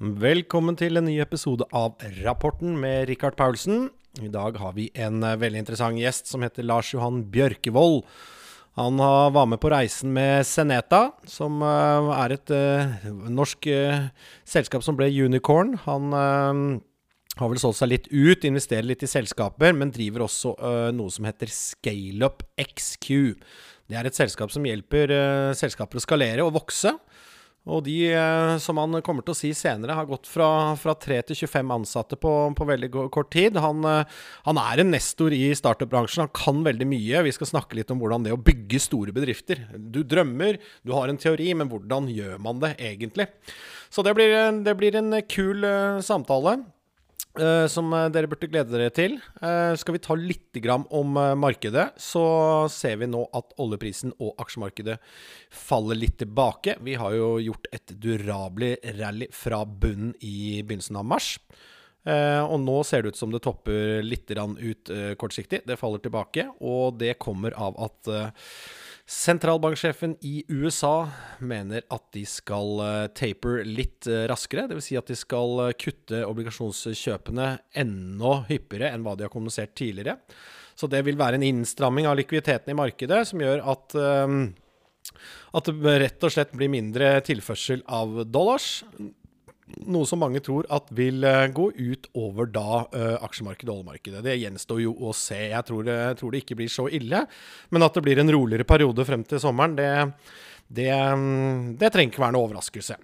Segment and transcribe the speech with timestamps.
[0.00, 3.90] Velkommen til en ny episode av Rapporten med Rikard Paulsen.
[4.16, 8.06] I dag har vi en eh, veldig interessant gjest som heter Lars Johan Bjørkevold.
[8.80, 13.68] Han var med på reisen med Seneta, som eh, er et eh, norsk
[14.48, 15.76] selskap som ble unicorn.
[15.84, 20.56] Han har vel solgt seg litt ut, investerer litt i selskaper, men driver også
[20.96, 23.36] noe som heter ScaleUp XQ.
[23.84, 25.12] Det er et selskap som hjelper
[25.60, 26.96] selskaper å skalere og vokse.
[27.68, 31.20] Og de, eh, som han kommer til å si senere, har gått fra, fra 3
[31.28, 33.58] til 25 ansatte på, på veldig kort tid.
[33.60, 34.16] Han, eh,
[34.46, 36.24] han er en nestor i startup-bransjen.
[36.24, 37.22] Han kan veldig mye.
[37.28, 39.66] Vi skal snakke litt om hvordan det å bygge store bedrifter.
[39.76, 43.28] Du drømmer, du har en teori, men hvordan gjør man det egentlig?
[43.92, 44.32] Så det blir,
[44.64, 46.62] det blir en kul eh, samtale.
[47.38, 49.18] Eh, som eh, dere burde glede dere til.
[49.42, 50.58] Uh, skal vi ta litt
[50.90, 52.24] om uh, markedet, så
[52.72, 54.98] ser vi nå at oljeprisen og aksjemarkedet
[55.52, 56.76] faller litt tilbake.
[56.80, 61.36] Vi har jo gjort et durabelig rally fra bunnen i begynnelsen av mars.
[62.00, 64.90] Og nå ser det ut som det topper litt ut
[65.20, 65.60] kortsiktig.
[65.68, 68.08] Det faller tilbake, og det kommer av at
[69.10, 71.08] Sentralbanksjefen i USA
[71.42, 74.68] mener at de skal eh, taper litt eh, raskere.
[74.70, 74.86] Dvs.
[74.86, 77.48] Si at de skal eh, kutte obligasjonskjøpene
[77.82, 80.14] enda hyppigere enn hva de har kommunisert tidligere.
[80.78, 83.98] Så det vil være en innstramming av likviditeten i markedet som gjør at
[85.58, 88.84] at det rett og slett blir mindre tilførsel av dollars.
[89.90, 94.22] Noe som mange tror at vil eh, gå ut over da eh, aksjemarkedet og oljemarkedet.
[94.26, 95.38] Det gjenstår jo å se.
[95.52, 97.24] Jeg tror, det- jeg tror det ikke blir så ille.
[97.70, 99.90] Men at det blir en roligere periode frem til sommeren, det,
[100.70, 102.96] det, mm, det trenger ikke være noe overraskelse.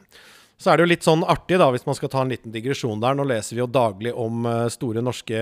[0.57, 3.01] Så er det jo litt sånn artig, da, hvis man skal ta en liten digresjon
[3.03, 3.17] der.
[3.19, 5.41] Nå leser vi jo daglig om eh, store norske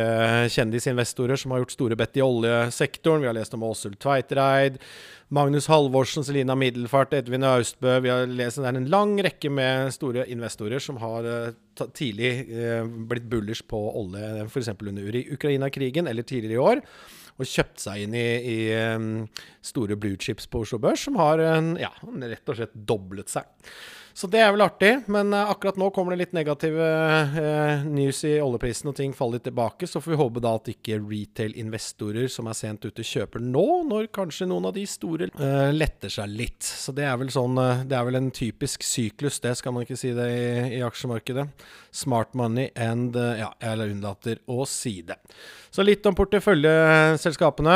[0.51, 3.23] kjendisinvestorer som har gjort store bett i oljesektoren.
[3.23, 4.81] Vi har lest om Åshild Tveitereid,
[5.35, 8.01] Magnus Halvorsen, Selina Middelfart, Edvin Austbø.
[8.03, 12.35] Vi har lest det er en lang rekke med store investorer som har eh, tidlig
[12.51, 14.75] eh, blitt bullish på olje, f.eks.
[14.83, 16.87] under Ukraina-krigen eller tidligere i år.
[17.39, 21.39] Og kjøpt seg inn i, i eh, store blue chips på Oslo Børs, som har
[21.39, 23.47] eh, ja, rett og slett doblet seg.
[24.15, 28.21] Så det er vel artig, men eh, akkurat nå kommer det litt negative eh, news
[28.29, 29.89] i oljeprisen, og ting faller litt tilbake.
[29.91, 34.07] Så får vi håpe da at ikke retail-investorer som er sent ute, kjøper nå, når
[34.15, 36.63] kanskje noen av de store eh, letter seg litt.
[36.63, 39.83] Så det er vel sånn eh, Det er vel en typisk syklus, det skal man
[39.83, 40.47] ikke si det i,
[40.79, 41.49] i aksjemarkedet.
[41.95, 45.19] Smart money and eh, Ja, jeg unnlater å si det.
[45.75, 47.73] Så litt om porteføljeselskapene.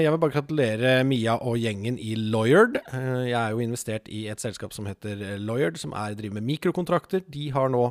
[0.00, 2.78] Jeg vil bare gratulere Mia og gjengen i Lawyard.
[2.88, 6.46] Jeg er jo investert i et selskap som heter eh, Lawyered, som er, driver med
[6.48, 7.24] mikrokontrakter.
[7.28, 7.88] De har nå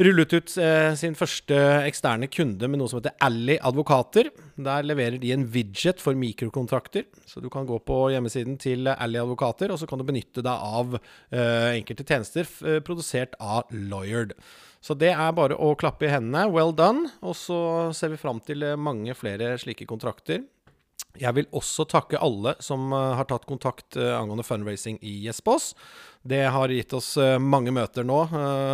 [0.00, 4.30] rullet ut eh, sin første eksterne kunde med noe som heter Ally advokater.
[4.56, 7.06] Der leverer de en widget for mikrokontrakter.
[7.28, 10.68] Så du kan gå på hjemmesiden til Ally advokater, og så kan du benytte deg
[10.80, 14.34] av eh, enkelte tjenester eh, produsert av Lawyered.
[14.84, 16.44] Så det er bare å klappe i hendene.
[16.52, 17.08] Well done.
[17.24, 17.58] Og så
[17.96, 20.44] ser vi fram til eh, mange flere slike kontrakter.
[21.14, 25.74] Jeg vil også takke alle som eh, har tatt kontakt eh, angående fundraising i Jespås.
[26.26, 28.28] Det har gitt oss eh, mange møter nå,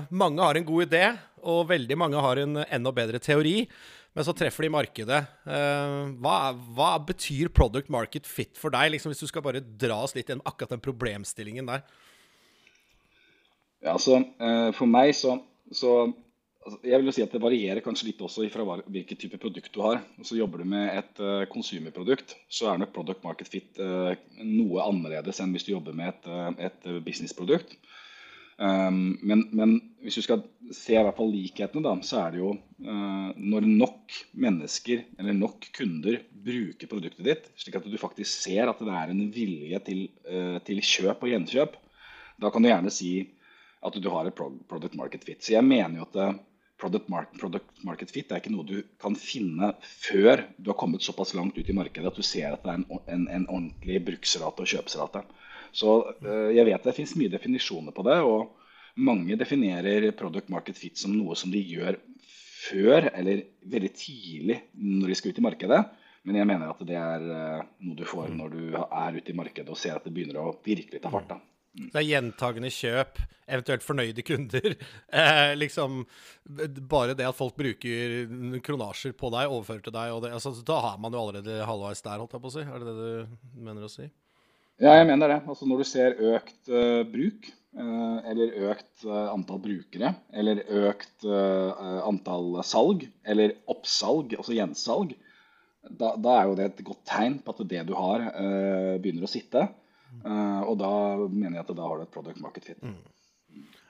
[0.10, 1.06] mange har en god idé,
[1.42, 3.66] og veldig mange har en enda bedre teori.
[4.12, 5.20] Men så treffer de markedet.
[5.48, 6.38] Eh, hva,
[6.76, 10.28] hva betyr product market fit for deg, liksom, hvis du skal bare dra oss litt
[10.28, 11.86] gjennom akkurat den problemstillingen der?
[13.82, 15.40] Ja, altså, eh, for meg så,
[15.72, 19.40] så altså, Jeg vil jo si at det varierer kanskje litt også fra hvilken type
[19.42, 20.04] produkt du har.
[20.28, 24.84] Så Jobber du med et uh, konsumerprodukt, så er nok product market fit eh, noe
[24.84, 27.80] annerledes enn hvis du jobber med et, eh, et businessprodukt.
[28.58, 30.44] Um, men, men, hvis du skal
[30.76, 35.38] se i hvert fall likhetene, da, så er det jo uh, når nok mennesker eller
[35.38, 39.82] nok kunder bruker produktet ditt, slik at du faktisk ser at det er en vilje
[39.88, 41.78] til, uh, til kjøp og gjenkjøp,
[42.42, 43.14] da kan du gjerne si
[43.82, 45.42] at du har et product market fit.
[45.42, 46.40] Så jeg mener jo at uh,
[46.82, 51.06] product, market, product market fit er ikke noe du kan finne før du har kommet
[51.06, 54.02] såpass langt ut i markedet at du ser at det er en, en, en ordentlig
[54.08, 55.26] bruksrate og kjøpsrate.
[55.76, 58.20] Så eh, jeg vet det finnes mye definisjoner på det.
[58.26, 58.58] og
[59.00, 61.96] mange definerer product market fit som noe som de gjør
[62.62, 65.82] før eller veldig tidlig når de skal ut i markedet.
[66.28, 69.38] Men jeg mener at det er eh, noe du får når du er ute i
[69.38, 71.32] markedet og ser at det begynner å virkelig ta fart.
[71.32, 71.40] da.
[71.72, 71.88] Mm.
[71.88, 74.74] Det er gjentagende kjøp, eventuelt fornøyde kunder.
[75.12, 76.06] Eh, liksom,
[76.90, 81.02] bare det at folk bruker kronasjer på deg, overfører til deg, det, altså, da har
[81.04, 82.64] man jo allerede halvveis der, holdt jeg på å si.
[82.64, 84.08] Er det det du mener å si?
[84.82, 85.42] Ja, jeg mener det.
[85.46, 91.28] Altså Når du ser økt uh, bruk, uh, eller økt uh, antall brukere, eller økt
[91.28, 95.14] antall salg, eller oppsalg, altså gjensalg,
[95.82, 98.28] da, da, er jo det et godt tegn på at det du har,
[99.02, 99.64] begynner å sitte.
[100.22, 100.92] og da
[101.26, 102.84] mener jeg at da har du et product market fit.
[102.86, 103.00] Mm.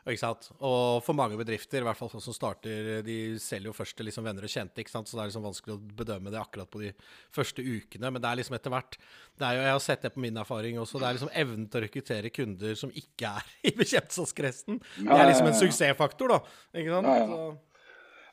[0.02, 0.48] Ikke sant?
[0.58, 4.08] Og for mange bedrifter, i hvert fall folk som starter, de selger jo først til
[4.10, 4.82] liksom venner og kjente.
[4.82, 5.10] ikke sant?
[5.10, 6.90] Så det er liksom vanskelig å bedømme det akkurat på de
[7.36, 8.10] første ukene.
[8.10, 10.42] Men det er liksom etter hvert det er jo, Jeg har sett det på min
[10.42, 11.02] erfaring også.
[11.02, 14.82] Det er liksom evnen til å rekruttere kunder som ikke er i bekjempelseskretsen.
[15.02, 16.42] Det er liksom en suksessfaktor, da.
[16.74, 17.12] Ikke sant?
[17.12, 17.54] Ja, ja.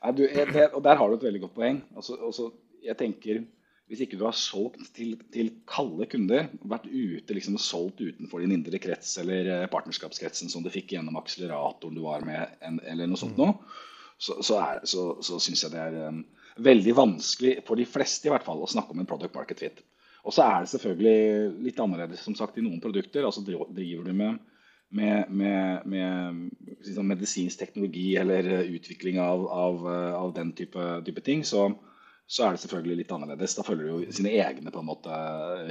[0.07, 1.83] ja du, det, og der har du et veldig godt poeng.
[1.93, 2.49] Altså, altså,
[2.81, 3.43] jeg tenker
[3.89, 8.53] hvis ikke du har solgt til, til kalde kunder, vært ute liksom, solgt utenfor din
[8.53, 13.09] indre krets eller eh, partnerskapskretsen som du fikk gjennom akseleratoren du var med, en, eller
[13.09, 13.57] noe sånt noe,
[14.21, 16.21] så, så, er, så, så syns jeg det er um,
[16.61, 19.81] veldig vanskelig, for de fleste i hvert fall, å snakke om en product market fit.
[20.27, 23.23] Og så er det selvfølgelig litt annerledes som sagt i noen produkter.
[23.25, 24.41] altså Driver du med,
[24.93, 29.87] med, med, med sånn medisinsk teknologi eller utvikling av, av,
[30.19, 31.69] av den type, type ting, så,
[32.29, 33.55] så er det selvfølgelig litt annerledes.
[33.57, 35.15] Da følger du jo sine egne på en måte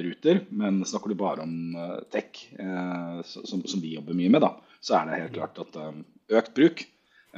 [0.02, 0.40] ruter.
[0.50, 4.56] Men snakker du bare om uh, tech, eh, som, som, vi jobber mye med, da,
[4.82, 5.94] så er det helt klart at uh,
[6.34, 6.82] økt bruk,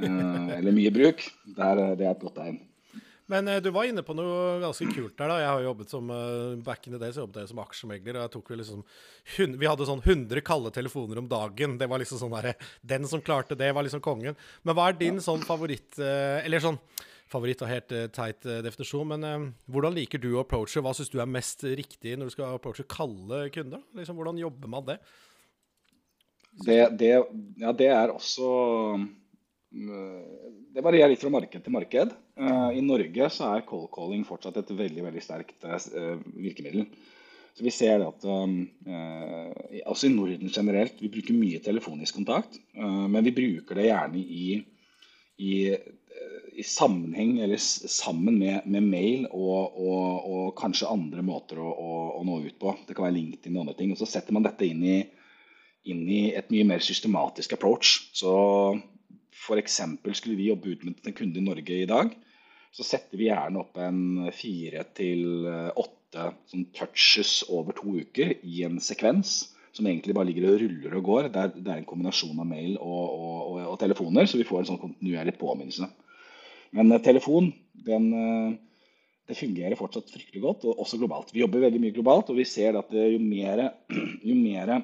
[0.01, 2.57] eller mye bruk, det er, det er et godt tegn.
[3.31, 5.29] Men du var inne på noe ganske kult der.
[5.31, 5.37] da.
[5.39, 6.09] Jeg har jobbet som
[6.67, 8.17] back in the days, jobbet jeg som aksjemegler.
[8.17, 8.81] og jeg tok liksom,
[9.61, 11.77] Vi hadde sånn 100 kalde telefoner om dagen.
[11.79, 14.39] Det var liksom sånn der, Den som klarte det, var liksom kongen.
[14.65, 16.81] Men hva er din sånn favoritt Eller sånn
[17.31, 19.09] favoritt og helt uh, teit uh, definisjon.
[19.13, 20.83] Men uh, hvordan liker du å approache?
[20.83, 23.85] Hva syns du er mest riktig når du skal approache kalde kunder?
[23.99, 24.99] Liksom, hvordan jobber man det?
[26.67, 27.15] Det, det,
[27.63, 28.49] ja, det er også
[29.71, 32.11] Det varierer litt fra marked til marked.
[32.75, 35.63] I Norge så er cold calling fortsatt et veldig veldig sterkt
[36.35, 36.89] virkemiddel.
[37.55, 38.57] Så vi ser at um,
[39.87, 42.59] altså i Norden generelt, vi bruker mye telefonisk kontakt.
[42.75, 44.59] men vi bruker det gjerne i,
[45.39, 45.55] i
[46.59, 51.99] i sammenheng eller sammen med, med mail og, og, og, kanskje andre måter å, å,
[52.19, 52.75] å, nå ut på.
[52.87, 53.93] Det kan være LinkedIn og andre ting.
[53.95, 54.97] Og så setter man dette inn i,
[55.91, 57.95] inn i et mye mer systematisk approach.
[58.17, 58.33] Så
[59.35, 59.81] f.eks.
[60.19, 62.13] skulle vi jobbe ut med en kunde i Norge i dag,
[62.71, 68.63] så setter vi gjerne opp en fire til åtte sånn touches over to uker i
[68.67, 71.29] en sekvens som egentlig bare ligger og ruller og går.
[71.31, 74.63] Det er, det er en kombinasjon av mail og, og, og, telefoner, så vi får
[74.63, 75.89] en sånn kontinuerlig påminnelse.
[76.77, 77.51] Men eh, telefon
[77.87, 78.55] den, eh,
[79.31, 81.35] det fungerer fortsatt fryktelig godt, og også globalt.
[81.35, 83.67] Vi jobber veldig mye globalt, og vi ser at jo mer,
[84.31, 84.81] jo mer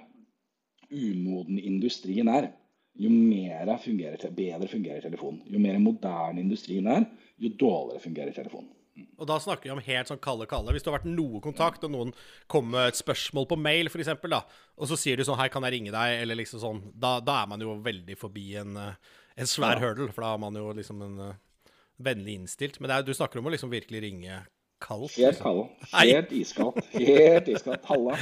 [0.87, 2.52] umoden industrien er,
[2.96, 5.42] jo mer fungerer, bedre fungerer telefonen.
[5.50, 7.04] Jo mer moderne industrien er,
[7.42, 8.72] jo dårligere fungerer telefonen.
[9.20, 10.72] Og da snakker vi om helt sånn kalde kalde.
[10.72, 12.14] Hvis det har vært noe kontakt, og noen
[12.49, 15.75] kommer med et spørsmål på mail, f.eks., og så sier du sånn 'Hei, kan jeg
[15.75, 18.94] ringe deg?' eller liksom sånn, da, da er man jo veldig forbi en, eh,
[19.37, 19.84] en svær ja.
[19.84, 21.37] hurdle, for da har man jo liksom en
[22.02, 22.80] vennlig innstilt.
[22.80, 24.42] Men er, du snakker om å liksom virkelig ringe
[24.82, 25.16] kaldt?
[25.16, 25.44] Helt liksom.
[25.44, 25.92] kald.
[26.02, 26.80] Helt iskaldt.
[26.94, 27.86] Helt iskaldt.
[27.90, 28.18] Halla.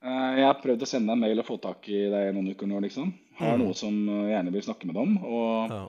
[0.00, 2.52] Uh, jeg har prøvd å sende deg en mail og få tak i deg noen
[2.54, 3.12] uker nå, liksom.
[3.40, 3.64] Har mm.
[3.64, 3.96] noe som
[4.30, 5.16] gjerne vil snakke med deg om.
[5.28, 5.80] Og, ja.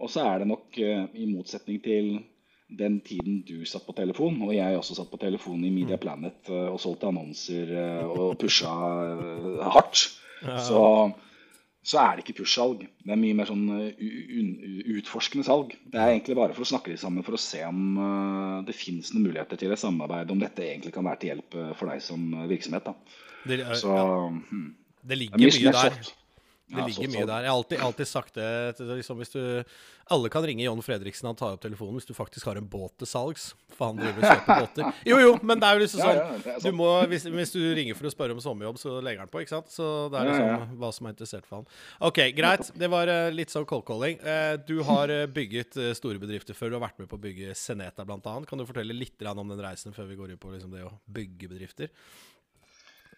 [0.00, 2.12] og så er det nok, uh, i motsetning til
[2.70, 6.02] den tiden du satt på telefon, og jeg også satt på telefon i Media mm.
[6.04, 7.72] Planet og solgte annonser
[8.06, 8.70] og pusha
[9.74, 10.04] hardt,
[10.62, 10.84] så
[11.80, 12.82] så er det ikke push-salg.
[13.00, 14.02] Det er mye mer sånn uh,
[14.98, 15.72] utforskende salg.
[15.88, 18.76] Det er egentlig bare for å snakke litt sammen for å se om uh, det
[18.76, 21.92] finnes noen muligheter til et samarbeid, om dette egentlig kan være til hjelp uh, for
[21.92, 22.90] deg som virksomhet.
[22.90, 23.20] Da.
[23.48, 24.08] Det, så ja.
[24.28, 24.72] hmm.
[25.08, 26.00] det ligger det mye, mye der.
[26.00, 26.16] Soft.
[26.70, 27.42] Det ja, ligger mye der.
[27.42, 28.50] Jeg har alltid, alltid sagt det.
[28.78, 29.40] Liksom, hvis du,
[30.14, 32.94] alle kan ringe John Fredriksen han tar opp telefonen hvis du faktisk har en båt
[33.02, 33.48] til salgs.
[33.74, 35.00] For han driver og kjøper båter.
[35.10, 37.58] Jo, jo, men det er jo liksom sånn, ja, ja, du må, hvis, hvis, du
[37.74, 39.74] ringer for å spørre om sommerjobb, så legger han på, ikke sant?
[39.74, 41.68] Så det er liksom hva som er interessert for han.
[42.10, 42.70] OK, greit.
[42.78, 44.22] Det var uh, litt sånn cold calling.
[44.22, 46.70] Uh, du har uh, bygget store bedrifter før.
[46.70, 48.50] Du har vært med på å bygge Seneta blant annet.
[48.50, 50.94] Kan du fortelle litt om den reisen før vi går inn på liksom, det å
[51.10, 51.90] bygge bedrifter?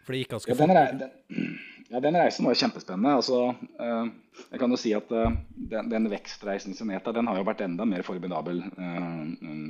[0.02, 1.68] For det gikk ganske fort.
[1.90, 3.14] Ja, den, reisen var kjempespennende.
[3.18, 3.38] Altså,
[3.80, 7.46] uh, jeg kan jo si at uh, den, den, vekstreisen i Seneta den har jo
[7.48, 9.24] vært enda mer formidabel uh,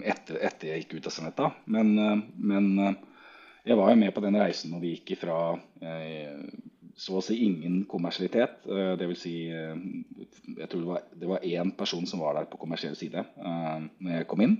[0.08, 1.50] etter, etter, jeg gikk ut av Seneta.
[1.66, 1.94] Men,
[2.36, 2.68] men
[3.64, 5.38] jeg var jo med på den reisen når vi gikk ifra
[7.02, 8.66] så å si ingen kommersialitet.
[9.00, 9.20] Dvs.
[9.22, 13.24] Si, jeg tror det var, det var én person som var der på kommersiell side
[13.38, 14.58] når jeg kom inn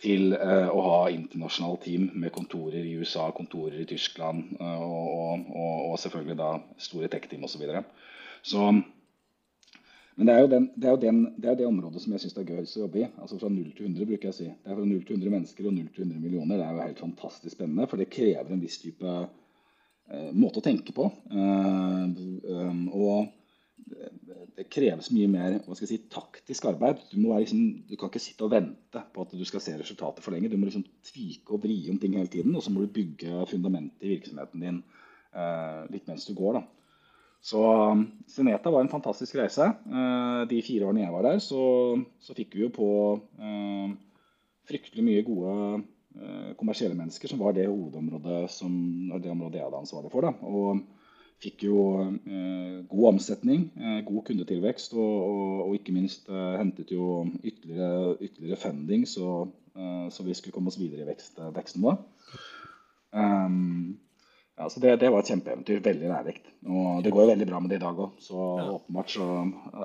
[0.00, 5.50] til uh, å ha internasjonalt team med kontorer i USA, kontorer i Tyskland uh, og,
[5.50, 7.56] og, og, selvfølgelig da store tech-team osv.
[7.56, 7.84] Så, videre.
[8.42, 8.70] så
[10.20, 12.34] men det er, den, det er jo den, det, er det området som jeg syns
[12.36, 13.06] er gøyest å jobbe i.
[13.22, 14.48] Altså Fra 0 til 100, bruker jeg å si.
[14.52, 16.58] Det er fra 0 til 100 mennesker og 0 til 100 millioner.
[16.60, 20.66] Det er jo helt fantastisk spennende, for det krever en viss type eh, måte å
[20.66, 21.06] tenke på.
[21.32, 23.30] Um, og
[24.56, 27.00] det kreves mye mer hva skal jeg si, taktisk arbeid.
[27.10, 30.34] Du, liksom, du, kan ikke sitte og vente på at du skal se resultatet for
[30.34, 30.50] lenge.
[30.52, 33.46] Du må liksom tvike og vri om ting hele tiden, og så må du bygge
[33.50, 34.82] fundamentet i virksomheten din
[35.32, 36.60] eh, litt mens du går.
[36.60, 36.66] Da.
[37.40, 37.62] Så
[38.28, 39.70] Seneta var en fantastisk reise.
[39.70, 41.62] Eh, de fire årene jeg var der, så,
[42.20, 42.90] så fikk vi jo på
[43.40, 43.96] eh,
[44.68, 45.54] fryktelig mye gode
[46.20, 48.72] eh, kommersielle mennesker, som var det hovedområdet som,
[49.16, 50.28] det området jeg hadde ansvaret for.
[50.28, 50.36] Da.
[50.44, 50.84] Og
[51.40, 56.92] fikk jo eh, god omsetning, eh, god kundetilvekst, og, og, og ikke minst eh, hentet
[56.92, 61.86] jo ytterligere, ytterligere funding, så, eh, så, vi skulle komme oss videre i vekst, veksten
[61.86, 61.98] vår.
[63.10, 63.98] Um,
[64.60, 65.80] ja, så det, det, var et kjempeeventyr.
[65.82, 66.50] Veldig lærerikt.
[66.68, 68.18] Og det går jo veldig bra med det i dag òg.
[68.20, 68.66] Så ja.
[68.76, 69.28] åpenbart så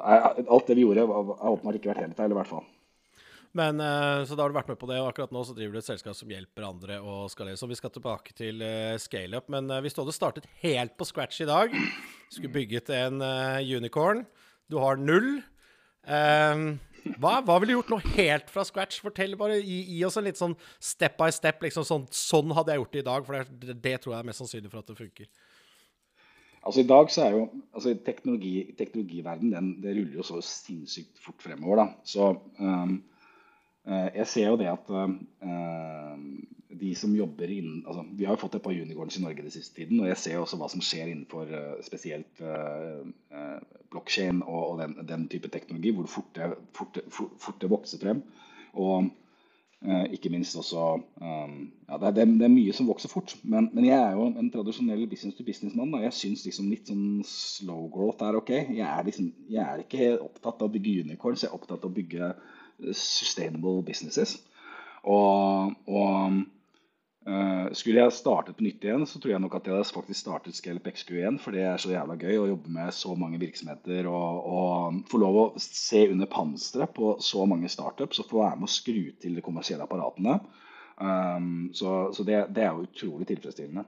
[0.04, 2.66] Alt det vi gjorde, har åpenbart ikke vært helt feil, i hvert fall.
[3.56, 5.78] Men, eh, Så da har du vært med på det, og akkurat nå så driver
[5.78, 7.56] du et selskap som hjelper andre å skalere.
[7.56, 9.48] Så vi skal tilbake til uh, scaleup.
[9.50, 11.72] Men uh, hvis du hadde startet helt på scratch i dag,
[12.34, 13.24] skulle bygget en
[13.64, 14.26] unicorn,
[14.68, 15.40] du har null
[16.06, 19.00] hva, hva ville du gjort nå helt fra scratch?
[19.02, 21.62] Fortell bare, Gi, gi oss en litt sånn step by step.
[21.62, 24.30] liksom sånn, sånn hadde jeg gjort det i dag, for det, det, tror jeg er
[24.30, 25.30] mest sannsynlig for at det funker.
[26.66, 27.44] Altså I dag så er jo
[27.78, 31.84] altså teknologi, teknologiverden den, det ruller jo så sinnssykt fort fremover.
[31.84, 31.88] da.
[32.10, 33.15] Så um, Eh,
[33.86, 36.22] jeg ser jo det at uh,
[36.76, 39.54] de som jobber innen altså, Vi har jo fått et par unicorns i Norge den
[39.54, 40.00] siste tiden.
[40.02, 42.42] Og jeg ser også hva som skjer innenfor uh, spesielt
[43.94, 48.26] blokkjede og, den, den, type teknologi, hvor fort det, fort, fort, fort det vokser frem.
[48.74, 49.12] Og
[49.86, 50.82] ikke minst også
[51.22, 53.36] ja, det, er, det, er, mye som vokser fort.
[53.44, 55.94] Men, men, jeg er jo en tradisjonell business-to-business-mann.
[55.94, 58.52] og Jeg syns liksom litt sånn slow growth er ok.
[58.74, 61.94] Jeg er, liksom, jeg er ikke opptatt av å bygge unicorns, jeg er opptatt av
[61.94, 62.34] å bygge
[62.92, 64.38] sustainable businesses.
[65.06, 66.42] Og, og
[67.30, 70.20] uh, skulle jeg startet på nytt igjen, så tror jeg nok at jeg hadde faktisk
[70.20, 71.40] startet Scalp XQ igjen.
[71.42, 75.22] For det er så jævla gøy å jobbe med så mange virksomheter og, og få
[75.22, 79.02] lov å se under panseret på så mange startups og få være med å skru
[79.22, 80.40] til de kommersielle apparatene.
[80.96, 83.84] Um, så, så det, det, er jo utrolig tilfredsstillende.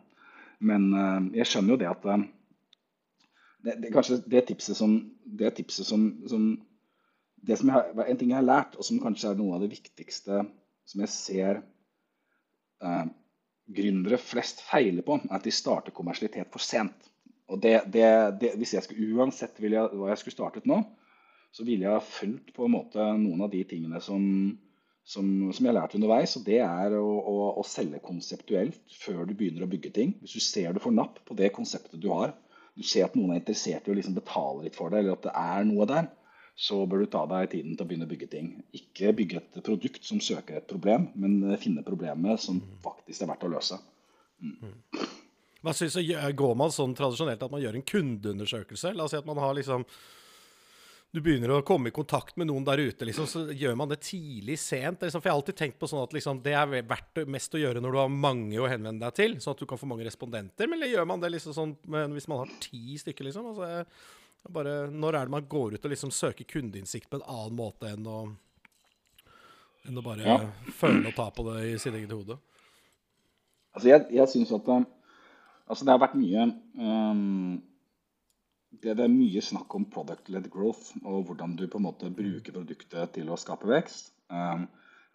[0.68, 2.26] Men uh, jeg skjønner jo det at uh,
[3.64, 6.50] det, det, kanskje det tipset som, det tipset som, som
[7.46, 9.72] det som jeg, En ting jeg har lært, og som kanskje er noe av det
[9.72, 10.44] viktigste
[10.88, 11.62] som jeg ser
[12.84, 13.06] eh,
[13.78, 17.12] gründere flest feiler på, er at de starter kommersialitet for sent.
[17.48, 18.08] Og det, det,
[18.42, 20.82] det, hvis jeg skulle, Uansett jeg, hva jeg skulle startet nå,
[21.56, 24.24] så ville jeg ha fulgt på en måte noen av de tingene som,
[25.08, 26.36] som, som jeg har lært underveis.
[26.40, 30.14] Og det er å, å, å, selge konseptuelt før du begynner å bygge ting.
[30.22, 32.36] Hvis du ser du får napp på det konseptet du har,
[32.78, 35.26] du ser at noen er interessert i å liksom betale litt for det, eller at
[35.26, 36.12] det er noe der,
[36.58, 38.50] så bør du ta deg tiden til å begynne å bygge ting.
[38.76, 42.80] Ikke bygge et produkt som søker et problem, men eh, finne problemet som mm.
[42.86, 43.78] faktisk er verdt å løse.
[44.42, 44.74] Mm.
[45.62, 48.96] Hva synes du, Går man sånn tradisjonelt at man gjør en kundeundersøkelse?
[48.98, 49.86] La oss si at man har liksom
[51.16, 54.02] du begynner å komme i kontakt med noen der ute, liksom, så gjør man det
[54.04, 55.02] tidlig, sent.
[55.02, 55.22] Liksom.
[55.22, 57.82] For jeg har alltid tenkt på sånn at liksom, det er verdt mest å gjøre
[57.82, 60.70] når du har mange å henvende deg til, sånn at du kan få mange respondenter.
[60.70, 61.74] Men gjør man det liksom sånn
[62.14, 63.48] hvis man har ti stykker, liksom?
[63.54, 63.88] Altså,
[64.50, 67.90] bare, når er det man går ut og liksom søker kundeinnsikt på en annen måte
[67.92, 68.20] enn å,
[69.88, 70.38] enn å bare ja.
[70.80, 72.40] føle og ta på det i sitt eget hode?
[73.76, 74.86] Altså, jeg, jeg syns at eh,
[75.68, 76.48] altså, det har vært mye
[76.80, 77.58] um,
[78.72, 82.56] det, det, er mye snakk om product-led growth og hvordan du på en måte bruker
[82.56, 84.14] produktet til å skape vekst.
[84.34, 84.68] Um,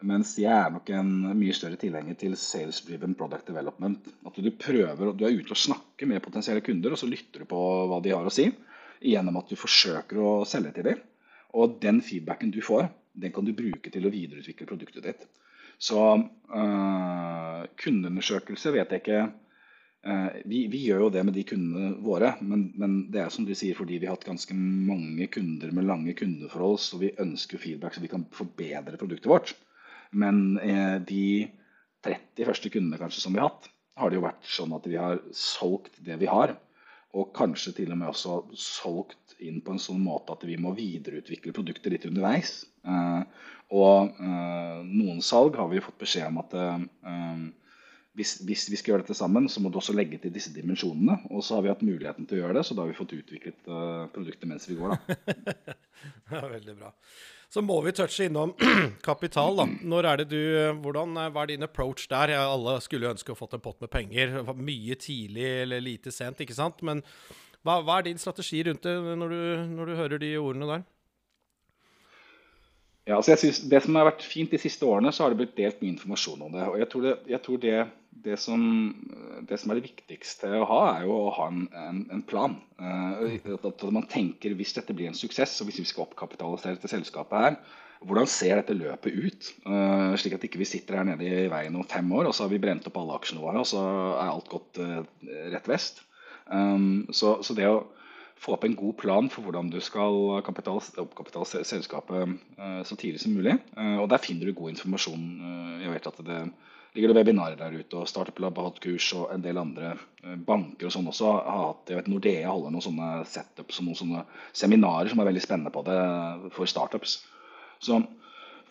[0.03, 4.09] mens jeg er nok en mye større tilhenger til sales-driven product development.
[4.27, 7.49] At du prøver, du er ute og snakker med potensielle kunder, og så lytter du
[7.49, 8.49] på hva de har å si.
[9.03, 11.03] Gjennom at du forsøker å selge til dem.
[11.59, 15.25] Og den feedbacken du får, den kan du bruke til å videreutvikle produktet ditt.
[15.77, 21.91] Så øh, kundeundersøkelse vet jeg ikke øh, vi, vi, gjør jo det med de kundene
[22.05, 25.73] våre, men, men, det er som du sier fordi vi har hatt ganske mange kunder
[25.75, 29.55] med lange kundeforhold, så vi ønsker feedback så vi kan forbedre produktet vårt.
[30.13, 31.25] Men øh, de
[32.05, 33.69] 30 første kundene kanskje som vi har hatt,
[33.99, 36.55] har det jo vært sånn at vi har solgt det vi har.
[37.13, 40.73] Og kanskje til og med også solgt inn på en sånn måte at vi må
[40.77, 42.63] videreutvikle produkter litt underveis.
[42.87, 43.21] Uh,
[43.73, 47.43] og uh, noen salg har vi fått beskjed om at uh,
[48.17, 51.17] hvis, hvis, vi skal gjøre dette sammen, så må du også legge til disse dimensjonene.
[51.33, 53.15] Og så har vi hatt muligheten til å gjøre det, så da har vi fått
[53.17, 53.69] utviklet
[54.13, 54.93] produktet mens vi går.
[54.93, 55.77] da.
[56.35, 56.93] ja, veldig bra.
[57.53, 58.53] Så må vi touche innom
[59.09, 59.57] kapital.
[59.57, 59.67] da.
[59.93, 60.41] Når er det du,
[60.81, 62.35] hvordan, Hva er din approach der?
[62.39, 64.39] Alle skulle ønske å fått en pott med penger.
[64.57, 66.81] Mye tidlig eller lite sent, ikke sant?
[66.85, 67.03] Men
[67.61, 69.43] hva, hva er din strategi rundt det når du,
[69.73, 70.87] når du hører de ordene der?
[73.03, 75.41] Ja, altså jeg synes Det som har vært fint de siste årene, så har det
[75.41, 76.63] blitt delt mye informasjon om det.
[76.69, 77.77] og Jeg tror det, jeg tror det,
[78.23, 78.61] det, som,
[79.49, 82.55] det som, er det viktigste å ha, er jo å ha en, en, en plan.
[82.79, 86.91] Uh, at man tenker hvis dette blir en suksess, og hvis vi skal oppkapitalisere dette
[86.91, 87.57] selskapet her,
[88.07, 89.51] hvordan ser dette løpet ut?
[89.67, 92.45] Uh, slik at ikke vi sitter her nede i veien om fem år, og så
[92.45, 93.83] har vi brent opp alle aksjene våre, og så
[94.13, 95.03] er alt gått uh,
[95.51, 96.05] rett vest.
[96.47, 97.83] Um, så, så det å
[98.39, 103.35] få opp en god plan for hvordan du skal oppkapitalisere selskapet uh, så tidlig som
[103.35, 103.55] mulig.
[103.77, 105.25] Uh, og Der finner du god informasjon.
[105.39, 106.39] Uh, jeg vet at det
[106.93, 109.95] ligger det webinarer der ute, og Startup Lab har hatt kurs, og en del andre
[110.45, 113.97] banker og sånn også har hatt jeg vet Nordea holder noen sånne setups og noen
[113.97, 114.21] sånne
[114.53, 115.97] seminarer som er veldig spennende på det
[116.53, 117.15] for startups.
[117.81, 117.97] Så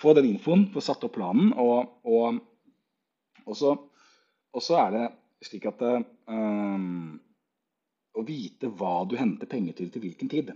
[0.02, 2.38] få den infoen, få satt opp planen, og, og,
[3.44, 3.74] og, så,
[4.54, 5.04] og så, er det
[5.46, 7.18] slik at um,
[8.12, 10.52] å vite hva du henter penger til til hvilken tid.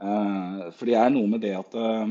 [0.00, 2.08] Uh, for det er noe med det at uh,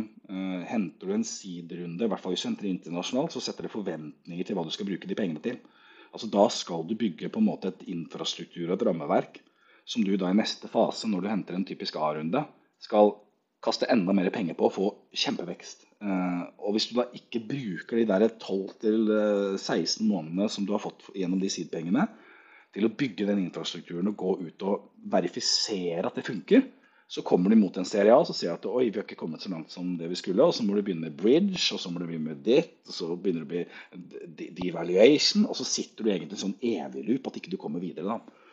[0.70, 4.46] henter du en siderunde, i hvert fall hvis du henter internasjonalt, så setter det forventninger
[4.46, 5.58] til hva du skal bruke de pengene til.
[6.14, 9.42] Altså Da skal du bygge på en måte et infrastruktur og et rammeverk
[9.90, 12.44] som du da i neste fase, når du henter en typisk A-runde,
[12.82, 13.16] skal
[13.66, 15.88] kaste enda mer penger på og få kjempevekst.
[16.00, 21.10] Uh, og hvis du da ikke bruker de der 12-16 månedene som du har fått
[21.18, 22.06] gjennom de sidepengene,
[22.76, 26.68] til å bygge den infrastrukturen og gå ut og verifisere at det funker,
[27.10, 29.42] så kommer de mot en serie A og sier at oi, vi har ikke kommet
[29.42, 30.46] så langt som det vi skulle.
[30.46, 32.94] Og så må du begynne med bridge, og så må du begynne med ditt, og
[32.94, 34.02] så begynner det å
[34.38, 37.82] bli devaluation, og så sitter du egentlig i sånn evig loop at ikke du kommer
[37.82, 38.06] videre.
[38.06, 38.46] da.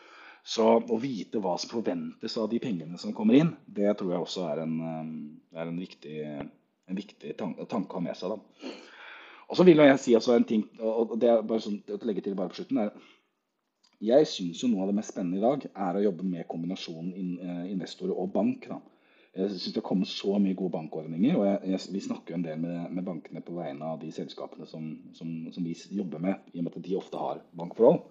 [0.47, 4.25] Så å vite hva som forventes av de pengene som kommer inn, det tror jeg
[4.25, 6.17] også er en, eh, er en viktig,
[6.89, 8.39] en viktig tanke, tanke å ha med seg.
[8.39, 8.73] da.
[9.51, 12.25] Og så vil jeg si altså en ting, og det er bare sånn, å legge
[12.25, 12.91] til bare på slutten, er
[14.05, 17.15] jeg syns jo noe av det mest spennende i dag er å jobbe med kombinasjonen
[17.17, 18.67] investorer investor og bank.
[18.69, 18.81] Da.
[19.37, 21.37] Jeg syns det har kommet så mye gode bankordninger.
[21.37, 24.13] og jeg, jeg, Vi snakker jo en del med, med, bankene på vegne av de
[24.13, 24.85] selskapene som,
[25.17, 28.05] som, som, vi jobber med, i og med at de ofte har bankforhold.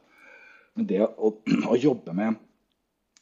[0.75, 1.31] Men det å,
[1.71, 2.41] å jobbe med,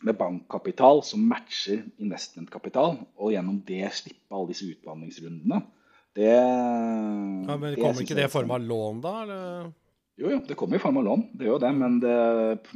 [0.03, 5.63] med, bankkapital som matcher investmentkapital, og gjennom det slippe alle disse utvandringsrundene,
[6.13, 9.13] det, ja, Men Kommer ikke det i form av lån, da?
[9.23, 9.71] eller?
[10.19, 11.23] Jo, jo, det kommer i form av lån.
[11.33, 11.71] Det gjør det.
[11.77, 12.17] Men, det,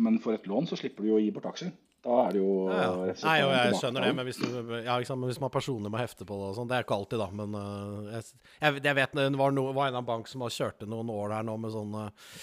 [0.01, 1.73] men for et lån så slipper du jo å gi bort aksjer.
[2.07, 3.13] Da er det jo ja, ja.
[3.25, 6.27] Nei, jo, jeg skjønner det, men hvis, du, ja, liksom, hvis man personlig må hefte
[6.29, 7.27] på det og sånn, det er ikke alltid, da.
[7.35, 10.87] Men uh, jeg, jeg, vet det var, no, var en av bank som har kjørte
[10.89, 12.33] noen år der nå med sånn uh,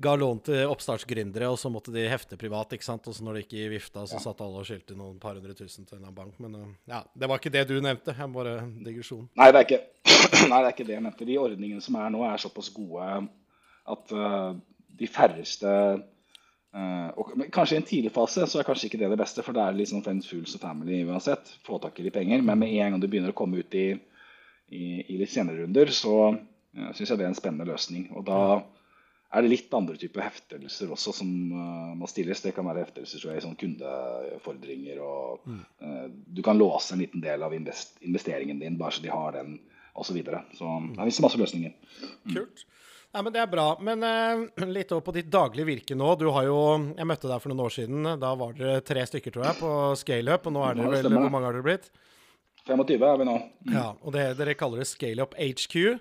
[0.00, 2.76] Ga lån til oppstartsgründere, og så måtte de hefte privat.
[2.76, 3.08] ikke sant?
[3.10, 5.50] Og så når det gikk i vifta, så satt alle og skyldte noen par hundre
[5.58, 6.36] tusen til en bank.
[6.38, 8.14] Men uh, ja, det var ikke det du nevnte.
[8.14, 8.54] Jeg bare
[8.86, 9.26] digresjon.
[9.34, 9.80] Nei, det er ikke,
[10.52, 11.26] nei, det er ikke det jeg mente.
[11.26, 13.10] De ordningene som er nå, er såpass gode
[13.88, 14.54] at uh,
[15.00, 15.70] de færreste
[16.76, 19.56] uh, og Kanskje i en tidlig fase så er kanskje ikke det det beste, for
[19.56, 21.54] det er liksom friends, fools og family uansett.
[21.66, 22.42] Få tak i de penger.
[22.42, 23.88] Men med en gang du begynner å komme ut i,
[24.70, 28.10] i, i litt senere runder, så uh, syns jeg det er en spennende løsning.
[28.14, 28.40] Og da
[29.30, 32.42] er det litt andre typer heftelser også som uh, må stilles.
[32.42, 37.22] Det kan være heftelser så i sånn kundefordringer, og uh, du kan låse en liten
[37.22, 39.58] del av invest investeringen din bare så de har den,
[39.94, 40.10] osv.
[40.10, 40.44] Så, videre.
[40.54, 41.72] så det finnes masse løsninger.
[42.00, 42.34] Mm.
[42.34, 42.64] Kult.
[43.10, 43.66] Nei, men Det er bra.
[43.82, 46.12] Men uh, litt over på ditt daglige virke nå.
[46.20, 46.60] Du har jo,
[46.96, 48.12] Jeg møtte deg for noen år siden.
[48.22, 50.46] Da var dere tre stykker, tror jeg, på scaleup.
[50.46, 51.90] Og nå er dere vel Hvor mange har dere blitt?
[52.68, 53.34] 25 er vi nå.
[53.66, 53.74] Mm.
[53.74, 55.98] Ja, Og det, dere kaller det scaleup HQ?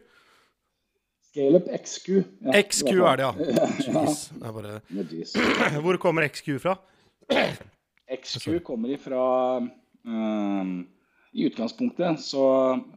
[1.29, 2.07] Scaleup XQ.
[2.45, 3.33] Ja, XQ er det, ja.
[3.85, 4.23] Jeez.
[4.33, 4.79] Det bare...
[5.85, 6.75] Hvor kommer XQ fra?
[8.19, 9.21] XQ kommer ifra
[9.61, 10.71] um,
[11.31, 12.47] I utgangspunktet så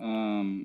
[0.00, 0.64] um,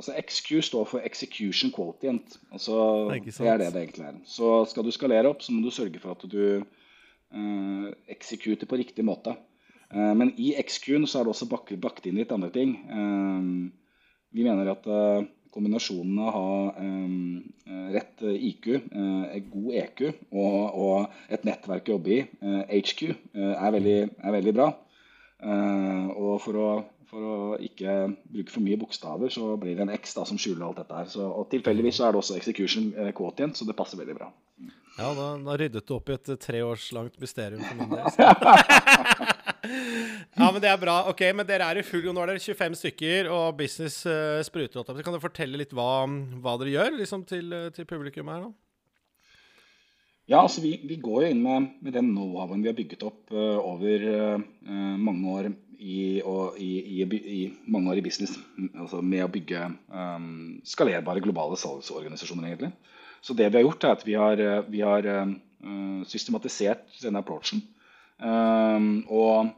[0.00, 2.38] Altså XQ står for execution quotient.
[2.48, 2.74] Altså,
[3.12, 4.20] det er det det egentlig er.
[4.24, 8.78] Så skal du skalere opp, så må du sørge for at du uh, executer på
[8.80, 9.34] riktig måte.
[9.92, 12.72] Uh, men i XQ-en så er det også bak, bakt inn litt andre ting.
[12.88, 13.68] Uh,
[14.32, 15.20] vi mener at uh,
[15.52, 17.42] kombinasjonen av å ha um,
[17.92, 22.20] rett IQ, eh, god EQ og, og, et nettverk å jobbe i,
[22.70, 23.00] HQ,
[23.34, 24.68] er veldig, er, veldig, bra.
[26.14, 26.68] og for å,
[27.10, 27.96] for å, ikke
[28.30, 31.10] bruke for mye bokstaver, så blir det en X da, som skjuler alt dette her.
[31.10, 34.30] Så, og tilfeldigvis så er det også execution quotient, så det passer veldig bra.
[35.00, 38.04] Ja, da, da ryddet du opp i et tre års langt mysterium for min del.
[40.40, 40.96] ja, men det er bra.
[41.12, 44.82] Ok, men dere er i full Nå er dere 25 stykker, og business uh, spruter
[44.82, 44.90] opp.
[45.04, 46.04] Kan du fortelle litt hva,
[46.42, 48.52] hva dere gjør liksom, til, eh, til, publikum her nå?
[50.30, 53.32] Ja, altså vi, vi går jo inn med, med den know-howen vi har bygget opp
[53.34, 54.38] uh, over uh,
[55.00, 57.40] mange år i, i, i, i,
[57.72, 58.36] mange år i business.
[58.74, 62.72] Altså med å bygge um, skalerbare globale salgsorganisasjoner, egentlig.
[63.24, 64.40] Så det vi har gjort, er at vi har,
[64.72, 65.08] vi har
[66.08, 67.60] systematisert denne approachen.
[68.20, 69.48] Um, og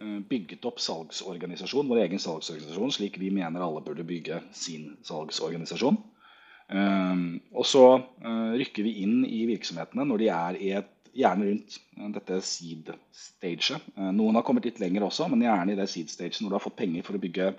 [0.00, 5.98] uh, bygget opp salgsorganisasjon, vår egen salgsorganisasjon, slik vi mener alle burde bygge sin salgsorganisasjon.
[6.72, 11.50] Um, og så uh, rykker vi inn i virksomhetene når de er i et, gjerne
[11.50, 13.92] rundt uh, dette seed-staget.
[14.16, 16.80] noen har kommet litt lenger også, men gjerne i det seed-staget når du har fått
[16.80, 17.52] penger for å bygge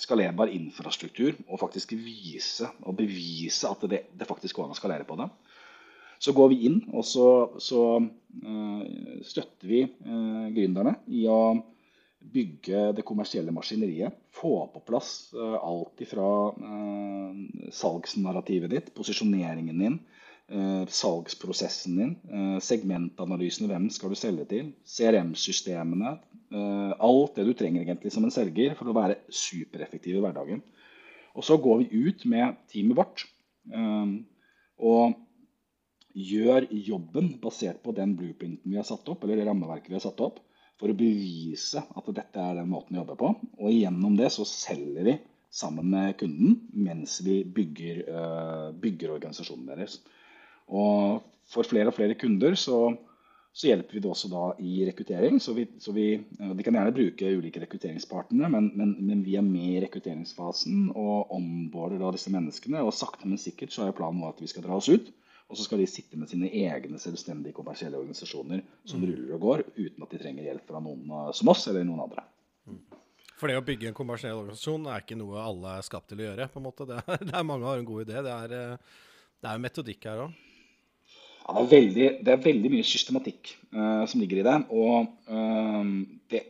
[0.00, 5.06] skalerbar infrastruktur og faktisk vise og bevise at det, det faktisk går an å skalere
[5.06, 5.28] på det.
[6.22, 7.28] Så går vi inn og så,
[7.60, 8.82] så uh,
[9.26, 11.54] støtter vi uh, gründerne i å
[12.34, 14.14] bygge det kommersielle maskineriet.
[14.34, 16.28] Få på plass uh, alt ifra
[17.74, 19.98] salgsnarrativet ditt, posisjoneringen din,
[20.92, 22.10] salgsprosessen din,
[22.60, 26.18] segmentanalysen, hvem skal du selge til, CRM-systemene.
[27.00, 30.60] alt det du trenger egentlig som en selger for å være supereffektiv i hverdagen.
[31.34, 33.24] Og så går vi ut med teamet vårt.
[34.78, 35.14] og
[36.14, 40.04] gjør jobben basert på den blueprinten vi har satt opp, eller det rammeverket vi har
[40.04, 40.38] satt opp,
[40.78, 43.30] for å bevise at dette er den måten vi jobber på.
[43.58, 45.16] Og gjennom det så selger vi
[45.54, 48.04] sammen med kunden mens vi bygger,
[48.82, 50.00] bygger organisasjonen deres.
[50.72, 52.78] Og for flere og flere kunder så,
[53.52, 55.40] så hjelper vi det også da i rekruttering.
[55.42, 59.44] Så vi, så vi, de kan gjerne bruke ulike rekrutteringspartnere, men, men, men, vi er
[59.46, 62.82] med i rekrutteringsfasen og omborder da disse menneskene.
[62.84, 65.12] Og sakte, men sikkert så er planen at vi skal dra oss ut.
[65.52, 69.08] Og så skal de sitte med sine egne selvstendige kommersielle organisasjoner som mm.
[69.10, 72.06] ruller og går, uten at de trenger hjelp fra noen eh, som oss eller noen
[72.06, 72.24] andre.
[72.64, 72.78] Mm.
[73.36, 76.26] For det å bygge en kommersiell organisasjon er ikke noe alle er skapt til å
[76.30, 76.48] gjøre.
[76.48, 76.86] på en måte.
[76.90, 78.24] Det er, det er Mange har en god idé.
[78.24, 78.98] Det er, eh,
[79.44, 80.42] det er metodikk her òg.
[81.44, 84.56] Ja, det, er veldig, det er veldig mye systematikk uh, som ligger i det.
[84.72, 85.90] Og uh,
[86.32, 86.40] det,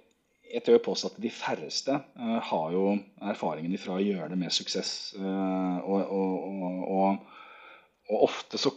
[0.54, 2.94] jeg tør påstå at de færreste uh, har jo
[3.33, 4.92] erfaringen fra å gjøre det med suksess.
[5.18, 6.35] Og, og,
[6.94, 7.18] og,
[8.07, 8.70] og, ofte så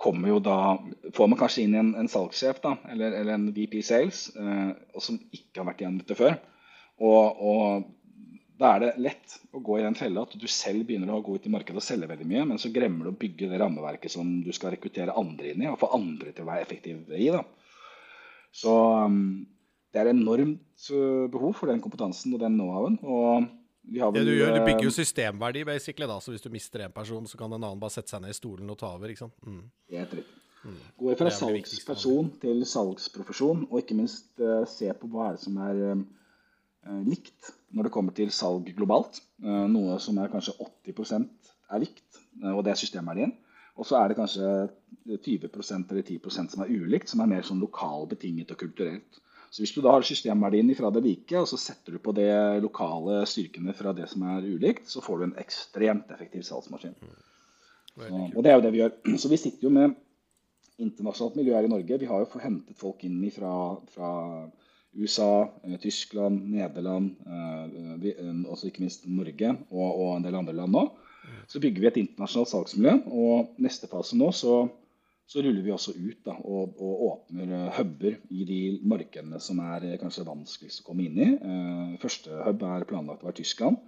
[0.00, 0.78] kommer jo da
[1.12, 5.60] Får man kanskje inn en, en salgssjef da, eller, eller, en VP Sales som ikke
[5.60, 6.38] har vært igjen dette før.
[7.04, 7.42] Og,
[8.60, 11.38] da er det lett å gå i den fella at du selv begynner å gå
[11.38, 14.12] ut i markedet og selge veldig mye, men så glemmer du å bygge det rammeverket
[14.12, 17.30] som du skal rekruttere andre inn i, og få andre til å være effektive i.
[17.32, 17.40] da.
[18.52, 18.74] Så
[19.06, 19.46] um,
[19.94, 22.98] det er enormt uh, behov for den kompetansen og den know-howen.
[23.00, 23.48] og
[23.90, 26.06] Vel, det du gjør, du bygger jo eh, systemverdi, basically.
[26.10, 28.34] da, så Hvis du mister en person, så kan en annen bare sette seg ned
[28.34, 29.08] i stolen og ta over.
[29.08, 29.38] ikke sant?
[29.46, 29.62] Mm.
[29.94, 30.36] Helt riktig.
[30.60, 30.76] Mm.
[31.00, 35.56] Gå fra salgsperson til salgsprofesjon, og ikke minst uh, se på hva er det som
[35.64, 39.22] er uh, likt når det kommer til salg globalt.
[39.44, 40.56] Uh, noe som er kanskje
[40.88, 43.32] 80% er likt, og det er systemverdien.
[43.78, 44.68] Og så er det kanskje
[45.08, 49.20] 20% eller 10% som er ulikt, som er mer sånn lokalbetinget og kulturelt.
[49.50, 52.30] Så Hvis du da har systemverdien fra det like, og så setter du på det
[52.62, 56.94] lokale styrkene fra det som er ulikt, så får du en ekstremt effektiv salgsmaskin.
[57.96, 58.06] Så,
[58.36, 58.92] og det er jo det vi gjør.
[59.18, 59.96] Så vi sitter jo med
[60.80, 61.98] internasjonalt miljø her i Norge.
[61.98, 63.54] Vi har jo hentet folk inn fra,
[63.90, 64.12] fra
[64.92, 70.56] USA, eh, Tyskland, Nederland, eh, eh, også ikke minst Norge og, og en del andre
[70.56, 70.84] land nå.
[71.50, 72.94] Så bygger vi et internasjonalt salgsmiljø.
[73.14, 74.68] Og neste fase nå så
[75.30, 79.84] så ruller vi også ut da, og, og, åpner huber i de markedene som er
[80.00, 81.28] kanskje vanskeligst å komme inn i.
[82.02, 83.78] Første hub er planlagt å være Tyskland.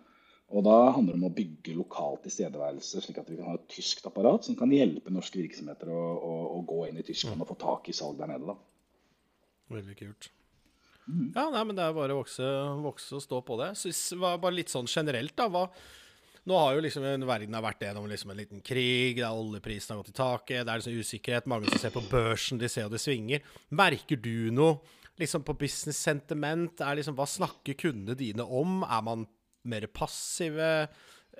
[0.54, 3.66] Og Da handler det om å bygge lokal tilstedeværelse, slik at vi kan ha et
[3.74, 7.50] tyskt apparat som kan hjelpe norske virksomheter å, å, å gå inn i Tyskland og
[7.50, 8.54] få tak i salg der nede.
[8.54, 8.54] da.
[9.74, 10.30] Veldig kult.
[11.08, 11.32] Mm.
[11.34, 12.46] Ja, nei, men Det er bare å vokse,
[12.82, 13.72] vokse og stå på det.
[13.80, 15.48] Synes, bare litt sånn generelt, da.
[15.50, 15.66] Hva,
[16.48, 19.94] nå har jo liksom verden har vært gjennom liksom en liten krig, det er oljeprisen
[19.94, 21.50] har gått i taket, det er liksom usikkerhet.
[21.50, 23.46] Mange som ser på børsen, de ser jo det svinger.
[23.70, 24.80] Merker du noe
[25.20, 26.82] liksom på business sentiment?
[26.82, 28.82] Er liksom, hva snakker kundene dine om?
[28.82, 29.26] Er man
[29.68, 30.88] mer passive?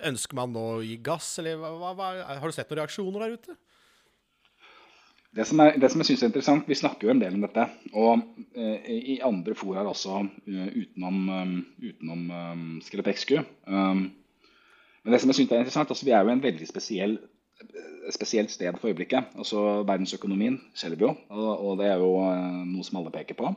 [0.07, 3.35] Ønsker man nå å gi gass, eller hva, hva, har du sett noen reaksjoner der
[3.37, 3.57] ute?
[5.33, 7.41] Det som, er, det som jeg synes er interessant, Vi snakker jo en del om
[7.41, 7.65] dette,
[7.97, 8.21] og
[8.53, 13.39] eh, i andre fora også uh, utenom, um, utenom um, Skelepeksku.
[13.65, 14.11] Um,
[15.03, 17.17] men det som jeg synes er interessant, altså Vi er jo en veldig spesiell,
[18.13, 19.33] spesielt sted for øyeblikket.
[19.37, 23.55] altså Verdensøkonomien skjelver jo, og, og, det er jo uh, noe som alle peker på.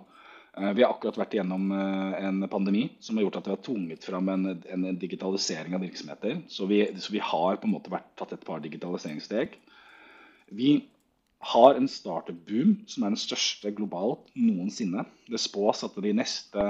[0.57, 4.09] Uh, vi har akkurat vært igjennom en pandemi som har gjort at vi har tvunget
[4.09, 6.41] fram en, en digitalisering av virksomheter.
[6.49, 9.59] Så vi, så vi, har på en måte vært, tatt et par digitaliseringssteg.
[10.57, 10.79] Vi
[11.47, 15.05] har en startup-boom som er den største globalt noensinne.
[15.31, 16.65] Det spås at de neste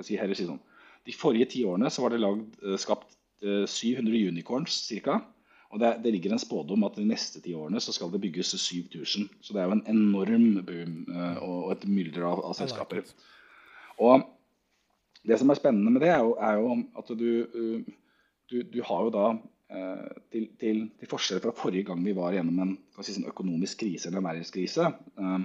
[0.00, 0.62] si, si sånn,
[1.04, 5.18] De forrige ti årene så var det lagd, eh, skapt 700 eh, unicorns ca.
[5.74, 8.54] Og det, det, ligger en spådom at de neste ti årene så skal det bygges
[8.56, 9.28] 7000.
[9.44, 13.04] Så det er jo en enorm boom eh, og et mylder av, av selskaper.
[14.00, 14.24] Og
[15.28, 17.84] det som er spennende med det, er jo, er jo at du,
[18.50, 19.26] du, du har jo da
[20.32, 24.08] til, til, til, forskjell fra forrige gang vi var gjennom en si, sånn økonomisk krise
[24.08, 24.88] eller en næringskrise,
[25.20, 25.44] eh,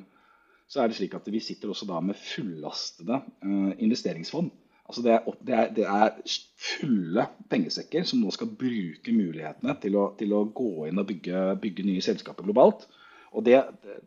[0.70, 4.52] så er det slik at vi sitter også da med fullastede eh, investeringsfond.
[4.90, 10.00] Altså det, er, det, er, det, er, fulle pengesekker som nå skal bruke mulighetene til
[10.02, 12.88] å, til å gå inn og bygge, bygge, nye selskaper globalt.
[13.30, 13.60] Og det,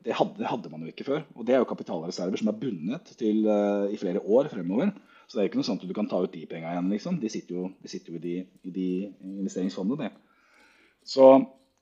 [0.03, 1.23] det hadde, hadde, man jo ikke før.
[1.39, 4.91] Og det er jo kapitalreserver som er bundet til i flere år fremover.
[5.27, 7.19] Så det er ikke noe sånt at du kan ta ut de penga igjen, liksom.
[7.23, 8.89] De sitter jo, de sitter jo i, de, de,
[9.41, 10.43] investeringsfondene, det.
[11.09, 11.29] Så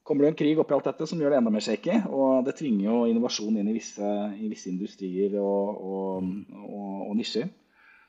[0.07, 2.01] kommer det en krig oppi alt dette som gjør det enda mer shaky.
[2.11, 6.31] Og det tvinger jo innovasjon inn i visse, i visse industrier og, og,
[6.63, 7.51] og, og, nisjer.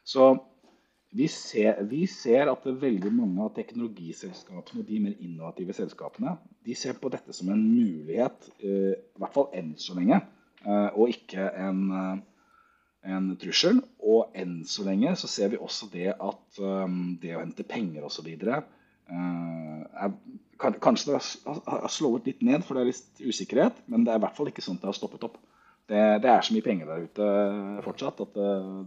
[0.08, 0.32] Så
[1.14, 6.76] vi ser, vi ser, at veldig mange av teknologiselskapene og de mer innovative selskapene de
[6.78, 10.22] ser på dette som en mulighet, uh, i hvert fall enn så lenge,
[10.64, 12.22] uh, og ikke en uh,
[13.04, 13.82] en trussel.
[14.02, 18.06] Og enn så lenge så ser vi også det at um, det å hente penger
[18.08, 18.28] osv.
[19.12, 20.10] Uh,
[20.62, 23.82] kan, kanskje det har slått litt ned, for det er litt usikkerhet.
[23.92, 25.40] Men det er i hvert fall ikke sånn at det har stoppet opp.
[25.90, 27.32] Det, det er så mye penger der ute
[27.84, 28.84] fortsatt at uh,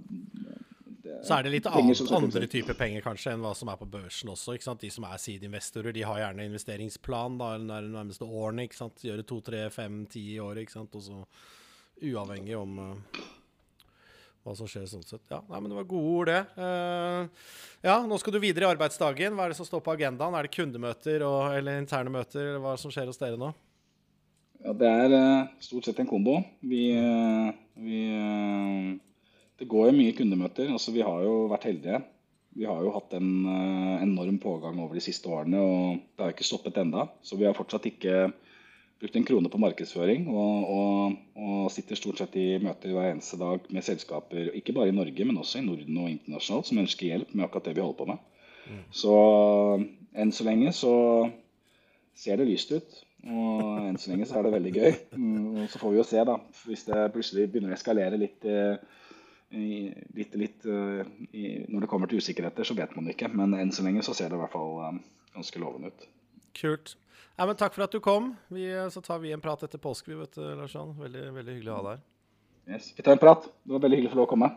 [1.04, 3.88] det, Så er det litt annet, andre typer penger kanskje enn hva som er på
[3.90, 4.54] børsen også.
[4.56, 4.80] ikke sant?
[4.80, 8.64] De som er seed-investorer, de har gjerne investeringsplan da, de nærmeste årene.
[8.64, 9.04] ikke sant?
[9.04, 10.62] Gjøre to, tre, fem, ti år.
[10.62, 10.96] ikke sant?
[10.96, 11.20] Og så
[12.04, 13.20] uavhengig om uh,
[14.44, 15.22] hva som skjer sånn sett.
[15.32, 16.40] Ja, nei, men Det var gode ord, det.
[16.60, 17.52] Uh,
[17.84, 19.36] ja, Nå skal du videre i arbeidsdagen.
[19.36, 20.36] Hva er det som står på agendaen?
[20.36, 22.50] Er det kundemøter og, eller interne møter?
[22.50, 23.54] eller Hva som skjer hos dere nå?
[24.60, 26.36] Ja, Det er uh, stort sett en kombo.
[26.60, 28.02] Vi, uh, vi
[29.56, 30.68] Det går jo mye kundemøter.
[30.68, 32.02] altså Vi har jo vært heldige.
[32.54, 33.48] Vi har jo hatt en
[34.04, 37.08] enorm pågang over de siste årene, og det har ikke stoppet enda.
[37.26, 38.28] Så vi har fortsatt ikke
[39.00, 43.38] brukt en krone på markedsføring og, og, og, sitter stort sett i møter hver eneste
[43.40, 47.10] dag med selskaper, ikke bare i Norge, men også i Norden og internasjonalt, som ønsker
[47.10, 48.22] hjelp med akkurat det vi holder på med.
[48.64, 48.84] Mm.
[48.94, 49.16] Så
[50.14, 50.94] enn så lenge så
[52.16, 53.00] ser det lyst ut.
[53.24, 54.90] Og enn så lenge så er det veldig gøy.
[55.16, 56.36] Mm, og så får vi jo se, da.
[56.68, 58.76] Hvis det plutselig begynner å eskalere litt, eh,
[60.18, 61.14] litt, litt eh,
[61.70, 63.32] når det kommer til usikkerheter, så vet man det ikke.
[63.32, 65.00] Men enn så lenge så ser det i hvert fall eh,
[65.38, 66.06] ganske lovende ut.
[66.60, 66.94] Kult.
[67.34, 68.34] Ja, men takk for at du kom.
[68.54, 70.92] Vi, så tar vi en prat etter påske, vi, vet du, Lars Jan.
[70.94, 72.04] Veldig, veldig hyggelig å ha deg her.
[72.74, 73.48] Yes, vi tar en prat.
[73.64, 74.50] Det var veldig hyggelig å få lov å komme.